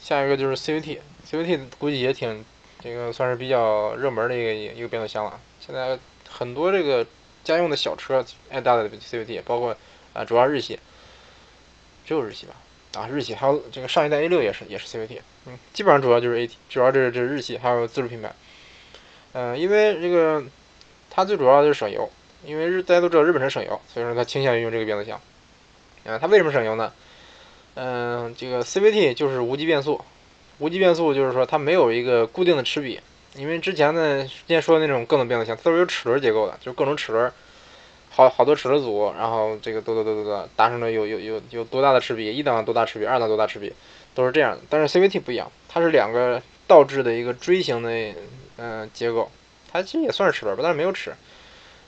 [0.00, 2.44] 下一个就是 CVT，CVT 估计也挺
[2.80, 7.06] 这个算是比较热门的一个一个变速箱了，现在很多这个
[7.42, 9.76] 家用的小车爱搭的 CVT，包括。
[10.14, 10.78] 啊，主要日系，
[12.06, 12.54] 只有日系吧？
[12.94, 18.32] 啊，日系还有这个上一代 A 六也是也是 CVT，嗯，基本上主要就是 AT，主要这这日系还有自主品牌，
[19.34, 20.42] 嗯，因为这个
[21.10, 22.08] 它最主要就是省油，
[22.44, 25.20] 因为日大家都知道日本车省油，所以说它倾向于用这个变速箱。
[26.06, 26.92] 啊，它为什么省油呢？
[27.74, 30.00] 嗯，这个 CVT 就是无级变速，
[30.58, 33.00] 无级变速就是说它没有一个固定的齿比，
[33.34, 37.30] 因为之前呢之前说的那种各种变速箱它都是有齿轮结构的，就各种齿轮。
[38.16, 43.72] 好好多齿轮组，然后这个多多多多多达成了有有有有多大的齿比，一档多大齿比，二档多大齿比，
[44.14, 44.60] 都是这样的。
[44.70, 47.90] 但是 CVT 不一样，它是两个倒置的一个锥形的
[48.56, 49.30] 嗯结构，
[49.70, 51.14] 它其实也算是齿轮吧，但是没有齿。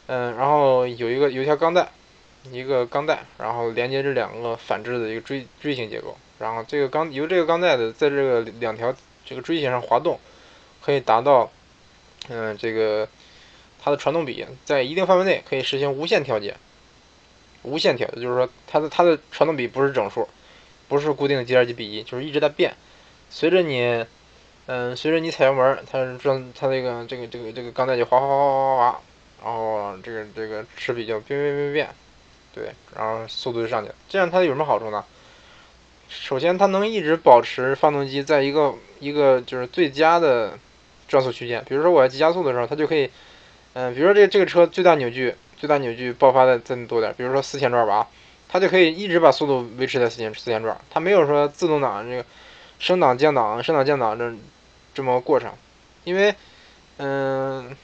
[0.06, 1.88] 嗯，然后有一个有一条钢带，
[2.50, 10.18] 一个钢带，然后连接这两个反制的一个锥锥形结构，然后这个钢由这个钢带的在这个两条这个锥形上滑动，
[10.82, 11.50] 可以达到
[12.28, 13.08] 嗯这个。
[13.78, 16.56] 它的传动比在一定范围内可以实行无限调节，
[17.62, 20.28] 无限调，就是说它的它的传动比不是整数，
[20.88, 22.74] 不是固定的几二几比一，就是一直在变。
[23.30, 24.04] 随着你，
[24.66, 29.00] 嗯，随着你踩油门，它转它这个这个这个这个钢带就哗哗哗哗哗哗，
[29.44, 31.88] 然后这个这个齿比就变变变变，
[32.52, 33.94] 对，然后速度就上去了。
[34.08, 35.04] 这样它有什么好处呢？
[36.08, 40.58] 首先它能一直保持发动机在一个一个就是最佳的
[41.08, 41.64] 转速区间。
[41.68, 43.10] 比如说我要急加速的时候，它就可以。
[43.78, 48.08] 嗯，比如说这这个车最大扭矩最大扭矩爆发的再多点，比如说四千转吧，
[48.48, 52.24] 它就可以一直把速度维持在四千四千转，它没有说自动挡这个
[52.78, 54.34] 升档降档升档降档这
[54.96, 55.52] 这么个过程，
[56.04, 56.34] 因为
[56.96, 57.76] 嗯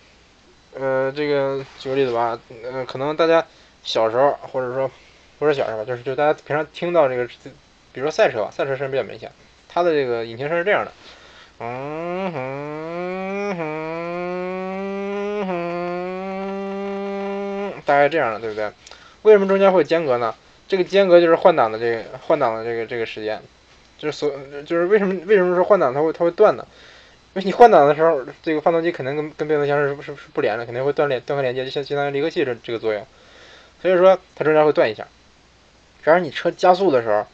[0.75, 3.47] 呃这个举个例子吧，呃可能大家
[3.85, 4.91] 小时候或者说
[5.39, 7.27] 不是小时候吧，就是就大家平常听到这个，
[7.93, 9.31] 比如说赛车吧，赛车声比较明显，
[9.69, 10.93] 它的这个引擎声是这样的，
[11.59, 15.47] 嗯哼哼
[17.75, 18.73] 哼，大概这样的，对不对？
[19.21, 20.35] 为什么中间会有间隔呢？
[20.67, 23.43] 这个间隔就是换挡的这个换挡的这个这个时间，
[23.99, 24.33] 就是所
[24.65, 26.67] 就是为什么为什么说换挡它会它会断呢？
[27.35, 33.07] 因为你换挡的时候，这个发动机肯定跟跟变速箱是是是不连的，肯定会断裂断开连接，就相相当于离合器这这个作用，
[33.81, 35.07] 所以说它中间会断一下。
[36.03, 37.27] 然而你车加速的时候，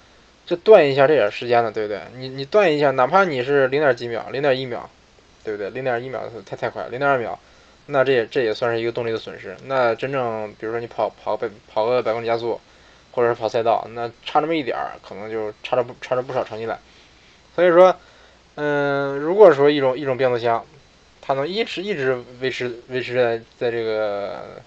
[0.47, 2.01] 这断一下这点时间的，对不对？
[2.17, 4.89] 你你断一下，哪怕你是零点几秒、零点一秒，
[5.43, 5.71] 对不对？
[5.71, 7.39] 零点一秒太太快，零点二秒，
[7.87, 9.57] 那这也这也算是一个动力的损失。
[9.65, 12.61] 那真正比如说你跑跑百跑个百公里加速，
[13.11, 16.79] 或者是跑赛道，那差这么一点儿，可能就差着不差着不少成绩来。
[17.57, 17.97] 所以说，
[18.61, 20.66] 嗯，如果说一种一种变速箱，
[21.21, 24.61] 它能一直一直维持维持在在这个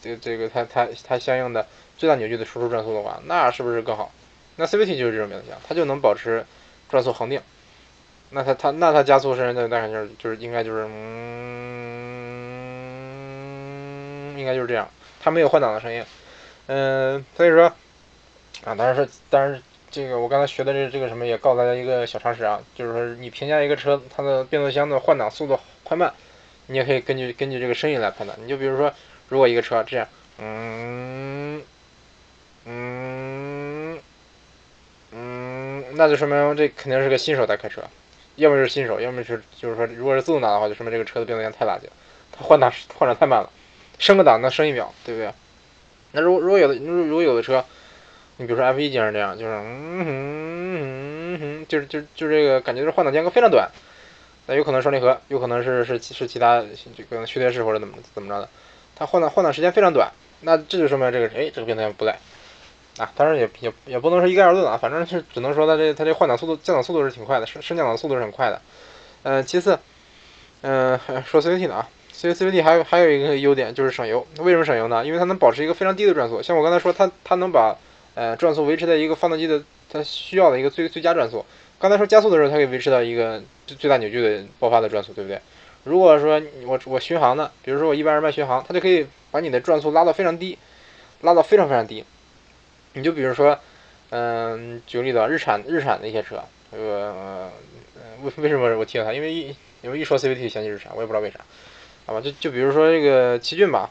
[0.00, 1.66] 这这个它它它相应的。
[1.96, 4.12] 最大扭矩的输出转速的话，那是不是更好？
[4.56, 6.44] 那 CVT 就是这种变速箱，它就能保持
[6.88, 7.40] 转速恒定。
[8.30, 10.98] 那它它那它加速声那大概就是就是应该就是嗯，
[14.36, 14.88] 应该就是这样。
[15.20, 16.04] 它没有换挡的声音。
[16.66, 17.66] 嗯，所以说
[18.64, 19.62] 啊，当然是当然
[19.94, 26.12] 这个我刚才学的这这个什么也告诉大家一个小常识啊，就是说你评价一个车它的变速箱的换挡速度快慢，
[26.66, 28.36] 你也可以根据根据这个声音来判断。
[28.42, 28.92] 你就比如说，
[29.28, 31.62] 如果一个车这样，嗯。
[32.66, 34.00] 嗯
[35.12, 37.82] 嗯，那就说明这肯定是个新手在开车，
[38.36, 41.92] 要么是新手，要么是就是说，如果是自动挡的话，就说明这个车的变速箱太垃圾了，
[42.32, 43.50] 它换挡换挡太慢了，
[43.98, 45.30] 升个档能升一秒，对不对？
[46.12, 47.62] 那如果如果有的如如果有的车，
[48.36, 53.70] 你比如说 F 一经常这样，就是嗯哼嗯哼，就是就就这个感觉是换挡间隔非常短，
[54.46, 56.62] 那有可能双离合，有可能是是是其他
[56.96, 58.48] 这个缺电式或者怎么怎么着的，
[58.96, 62.16] 它换挡换挡时间非常短，那这就说明这个哎这个变速箱不赖。
[62.96, 68.62] 啊，当然也也也不能说一概而论啊，反正是只能说它这它这换挡速度降档速度是挺快的，升升降档速度是很快的。
[69.24, 69.76] 嗯，其次，
[70.62, 74.24] 嗯，说 CVT 的啊，CVT 还有还有一个优点就是省油。
[74.38, 75.04] 为什么省油呢？
[75.04, 76.40] 因为它能保持一个非常低的转速。
[76.40, 77.76] 像我刚才说，它它能把
[78.14, 81.44] 呃转速维持在一个发动机的它需要的一个最最佳转速。
[81.78, 85.40] 刚才说加速的时候，它可以维持到一个最最大扭矩的爆发的转速，对不对？
[85.84, 90.56] 如果说我我巡航呢，比如说我一百二迈巡航，它就可以把你的转速拉到非常低，
[91.20, 92.04] 拉到非常非常低。
[92.94, 93.58] 你就比如说，
[94.10, 97.50] 嗯，举个例子啊，日产日产的一些车，呃，
[98.22, 99.12] 为为什么我提到它？
[99.12, 101.40] 因为一因为一说 CVT 想起日产，我也不知道为啥，
[102.06, 102.20] 好吧？
[102.20, 103.90] 就就比如说这个奇骏吧，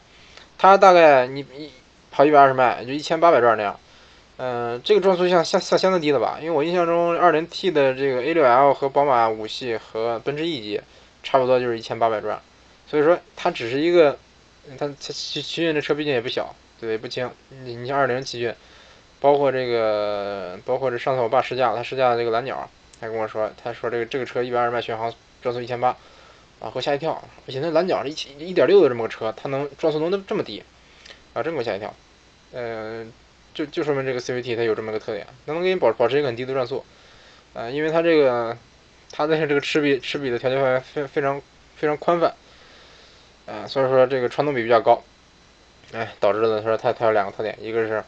[0.58, 1.72] 它大概你你
[2.10, 3.80] 跑一百二十迈，就一千八百转那样，
[4.46, 6.38] 嗯，这个转速像相算相当低的吧？
[6.42, 10.82] 因为我印象中二零 T 的这个 A6L 和宝马五系和奔驰 E 级
[11.24, 12.42] 差不多就是一千八百转，
[12.86, 14.20] 所以说它只是一个，
[14.78, 16.98] 它它奇奇骏的车毕竟也不小，对也？
[16.98, 17.32] 不轻，
[17.64, 18.54] 你你像二零奇骏。
[19.22, 25.96] 包括这个，包括这上次我爸试驾，他试驾的这个蓝鸟，他跟我说，他说这个这个车一百二十迈巡航转速一千八，
[26.60, 27.24] 啊，给我吓一跳。
[27.48, 30.62] 而且那蓝鸟是一一点六的这么个车，它能转速能这么低，
[31.34, 31.94] 啊，真给我吓一跳。
[32.52, 33.14] 嗯，
[33.54, 36.84] 就就说明这个 CVT 它有这么个特点，它能给你保保持一个很低的转速。
[37.54, 38.58] 呃，因为它这个
[39.12, 41.42] 它的这个齿比齿比的调节范围非非常
[41.76, 42.34] 非常宽泛，
[43.46, 45.04] 啊，所以说这个传动比比较高，
[45.92, 48.04] 哎，导致了说它它有两个特点，一个是。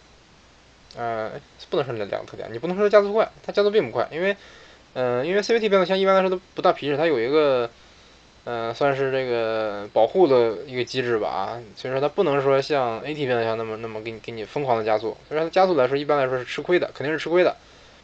[0.98, 1.30] 呃，
[1.70, 4.38] 不能说这两个特点，你不能说加速快，它加速并不快，因为，
[4.94, 7.70] 嗯，因为 CVT 变速箱一般来说都不大皮实，它有一个，
[8.46, 17.56] 嗯，算是这个保护的一个机制吧啊，所以说它不能说像 AT 变速箱那么那么给你给你疯狂的加速，虽然它加速来说一般来说是吃亏的，肯定是吃亏的。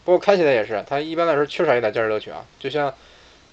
[0.04, 2.91] 不过开起来也是，它一般来说缺少一点驾驶乐趣啊，就像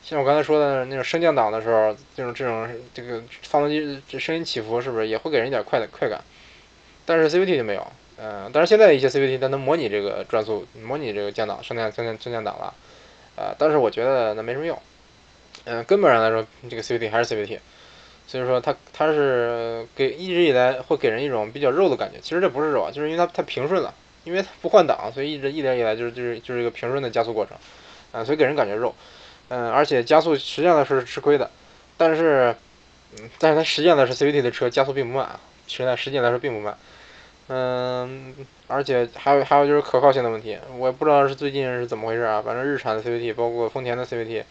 [0.03, 6.19] 像我刚才说的那种升降档的时候，这种这种这个发动机这声音起伏是不是也会给人一点快的快感？
[7.05, 7.87] 但是 CVT 就没有。
[8.17, 12.75] 嗯，但是现在一些 CVT 它能模拟这个转速，模拟这个降档、升降、升降、升降档了，
[13.37, 14.77] 呃，但是我觉得那没什么用。
[15.65, 17.59] 嗯，根本上来说，这个 CVT 还是 CVT，
[18.27, 22.19] 所以说它它是给一直以来会给人一种比较肉的感觉。
[22.21, 23.93] 其实这不是肉啊，就是因为它太平顺了，
[24.25, 27.57] 因为它不换挡，所以一直一直以来就是就是就是一个平顺的加速过程，
[28.13, 28.95] 啊，所以给人感觉肉。
[29.51, 31.51] 嗯，而且加速实际上来说是吃亏的，
[31.97, 32.55] 但是，
[33.19, 36.77] 嗯，但是它实际上来说 CVT 的车加速并不慢啊，实在实际来说并不慢。
[37.51, 38.35] 嗯，
[38.67, 42.43] 而且还有还有就是可靠性的问题，我也不知道是最近是怎么回事啊。
[42.43, 44.45] 反正日产的 CVT，包括丰田的 CVT，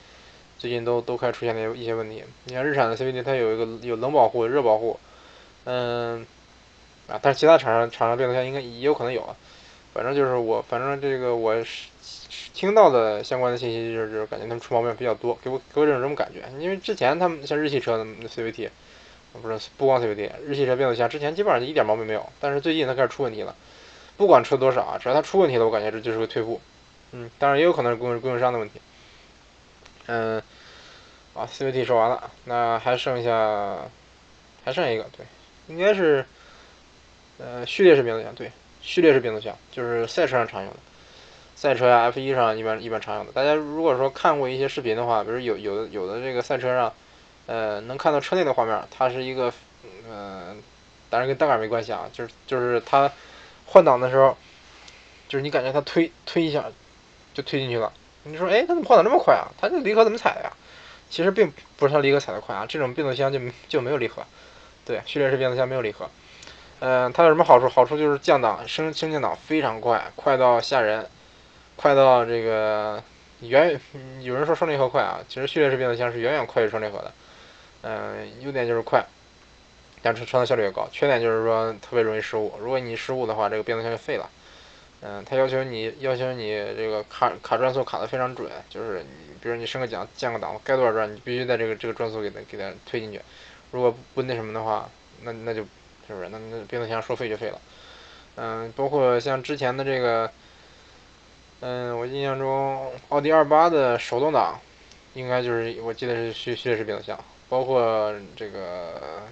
[0.57, 2.23] 最近都都开始出现了一些问题。
[2.45, 4.99] 你看日产的 CVT，它有一个有冷保护、热保护，
[5.65, 6.25] 嗯，
[7.07, 9.35] 啊，但是其他厂商厂商变速箱应该也有可能有啊。
[9.93, 11.87] 反正就是我，反正这个我是
[12.53, 16.43] 听到的相关的信息，就是就是感觉他们出毛病比较多，给我给我这种这种感觉。
[16.59, 18.69] 因为之前他们像日系车的 CVT，
[19.41, 23.55] 不是不光 CVT，日系车变速箱之前基本上就一点毛病没有，但是最近它开始出问题了。
[24.17, 26.59] 不管出多少啊，只要它出问题了，我感觉这就是个退步。
[27.11, 28.79] 嗯，当然也有可能是供供应商的问题。
[30.07, 30.41] 嗯，
[31.33, 33.77] 啊，CVT 说完了，那还剩下
[34.65, 35.25] 还剩一个，对，
[35.67, 36.25] 应该是
[37.37, 38.51] 呃序列式变速箱，对，
[38.81, 40.77] 序列式变速箱就是赛车上常用的，
[41.55, 43.31] 赛车呀 F1 上一般一般常用的。
[43.31, 46.93] 大家如果说看过一些视频的话，比如有有的有的这个赛车上，
[47.45, 49.53] 呃，能看到车内的画面，它是一个，
[50.09, 50.61] 嗯，
[51.09, 53.11] 当然跟档杆没关系啊，就是就是它。
[53.69, 54.37] 换挡的时候，
[55.27, 56.63] 就是你感觉它推推一下
[57.33, 57.91] 就推进去了。
[58.27, 59.47] 你说，哎，它怎么换挡这么快啊？
[59.59, 60.51] 它这离合怎么踩的呀？
[61.09, 64.23] 其实并不是它离合踩的快啊，这种变速箱就就没有离合。
[64.85, 66.09] 对，序列式变速箱没有离合。
[66.79, 67.67] 嗯，它有什么好处？
[67.69, 71.07] 好处就是降档升升降档非常快，快到吓人，
[71.75, 73.01] 快到这个
[73.39, 73.79] 远
[74.21, 77.11] 有人说双离合快啊，其实序列式变速箱是远远快于双离合的。
[77.83, 79.05] 嗯，优点就是快。
[80.03, 82.53] 但是传动效率也高，缺点就是说特别容易失误。
[82.59, 84.29] 如果你失误的话，这个变速箱就废了。
[85.01, 93.21] 嗯，它要求你要求你这个卡卡转速卡的非常准，就是你比如你升个降降个档，该多少转你必须在这个这个转速给它给它推进去。
[93.71, 94.89] 如果不那什么的话，
[95.23, 95.67] 那那就是
[96.07, 97.61] 不是那那变速箱说废就废了。
[98.35, 100.31] 嗯，包括像之前的这个，
[101.59, 104.59] 嗯，我印象中奥迪二八的手动挡
[105.13, 107.19] 应该就是我记得是序序列式变速箱，
[107.49, 109.23] 包括这个。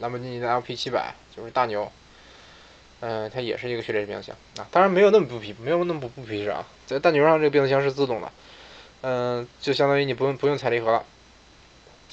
[0.00, 1.90] 兰博基尼的 LP 七百就是大牛，
[3.06, 6.66] 嗯，它也是一个序列式变速箱啊，当然没有那么不皮，没有那么不不皮实啊。
[6.86, 8.32] 在大牛上这个变速箱是自动的，
[9.02, 11.04] 嗯，就相当于你不用不用踩离合了。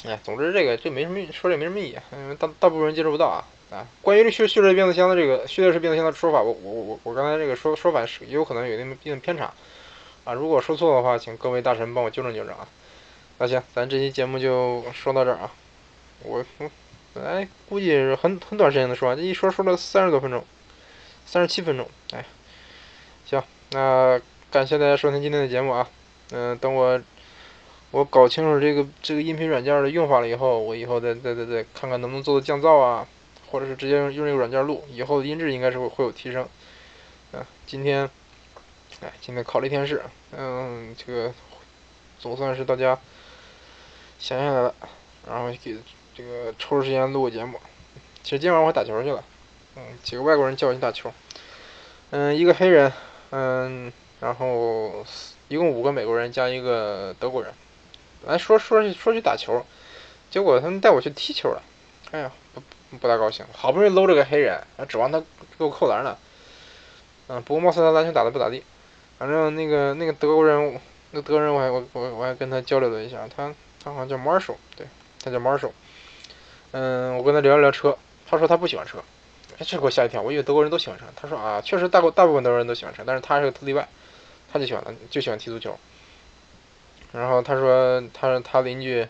[0.03, 3.87] 哎，总之这个这没什么说这没什么意义，因为大大部分人接触不到啊啊。
[4.01, 9.53] 关于这序序列变速箱的这个序列式变速箱的说法，我我我我刚才这个说说法是有可能有那么一定偏差
[10.25, 10.33] 啊。
[10.33, 12.67] 如果说错的话，请各位大神帮我纠正纠正啊。
[13.37, 15.51] 那行，咱这期节目就说到这儿啊，
[16.23, 16.69] 我我。
[17.13, 20.45] 本来估计是很很短时间的说完，这一说说了三十多分钟，
[21.31, 22.25] 三十七分钟，哎，
[23.25, 24.19] 行，那
[24.51, 25.87] 感谢大家收听今天的节目啊，
[26.31, 27.01] 嗯，等我
[27.91, 33.07] 我搞清楚这个这个音频软件的用法了以后，我以后再再再再看看能不能做到降噪啊，
[33.49, 36.45] 或者是直接用用这个软件录，以后音质应该是会会有提升，
[37.31, 38.09] 啊，今天，
[38.99, 40.03] 哎，今天考了一天试，
[40.37, 41.33] 嗯，这个
[42.19, 42.99] 总算是大家
[44.19, 44.75] 闲下来了，
[45.25, 45.77] 然后给。
[46.13, 47.57] 这个抽出时间录个节目，
[48.21, 49.23] 其实今天晚上我打球去了，
[50.03, 51.13] 几个外国人叫我去打球，
[52.11, 52.91] 嗯，一个黑人，
[53.31, 55.05] 嗯，然后
[55.47, 57.53] 一共五个美国人加一个德国人，
[58.25, 59.65] 来说说说去打球，
[60.29, 61.61] 结果他们带我去踢球了，
[62.11, 62.61] 哎呀，不
[62.97, 65.19] 不大高兴，好不容易搂着个黑人，还指望他
[65.57, 66.17] 给我扣篮呢，
[67.27, 68.63] 嗯，不过貌似他篮球打的不咋地，
[69.17, 70.79] 反正那个那个德国人，
[71.11, 73.53] 那德国人我还我我我还跟他交流了一下，他
[73.83, 74.87] 他好像叫 Marshall，对，
[75.23, 75.71] 他叫 Marshall。
[76.73, 79.03] 嗯，我跟他聊了聊车，他说他不喜欢车，
[79.63, 81.05] 这给我吓一跳，我以为德国人都喜欢车。
[81.15, 83.87] 他说啊，确实大部大部分德国人都喜欢车，但是他是个特例外，
[84.51, 85.77] 他就喜欢就喜欢踢足球。
[87.11, 89.07] 然后他说，他说他邻居，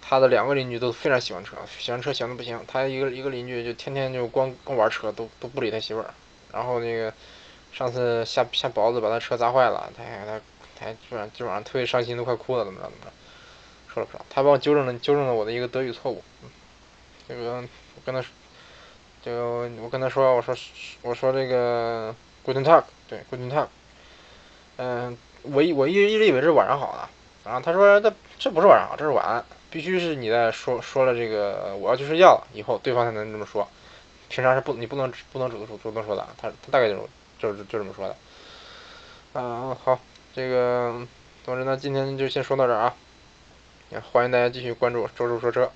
[0.00, 2.58] 他的两个邻居都非常喜欢车，喜欢车喜欢的不行。
[2.66, 6.14] 他一个一个邻居就天天就光光玩车，都都不理他媳妇儿。
[6.52, 7.12] 然后那个
[7.72, 10.40] 上次下下雹子把他车砸坏了，他还他
[10.78, 13.12] 他基本上基本上特别伤心，都快哭了，怎么着怎么着，
[13.92, 14.24] 说了不少。
[14.30, 16.24] 他帮我纠正了纠正了我的一个德语错误。
[17.28, 18.24] 这个我跟他，
[19.22, 19.30] 就
[19.82, 20.56] 我跟他说，我说
[21.02, 22.14] 我说这个
[22.44, 23.66] Guten Tag，对 Guten Tag，
[24.78, 27.08] 嗯，我一我一直一直以为是晚上好呢，
[27.44, 33.68] 然后他说这这不是晚上好，这是晚安，必须是你在说说了这个我要去睡觉了以后，对方才能这么说，
[34.30, 37.02] 平常是不你不能不能主动主动说的，他他大概就是
[37.38, 38.16] 就就这么说的，
[39.34, 39.98] 嗯好，
[40.34, 41.06] 这个
[41.44, 42.94] 总之呢今天就先说到这儿啊，
[44.12, 45.70] 欢迎大家继续关注周周说车。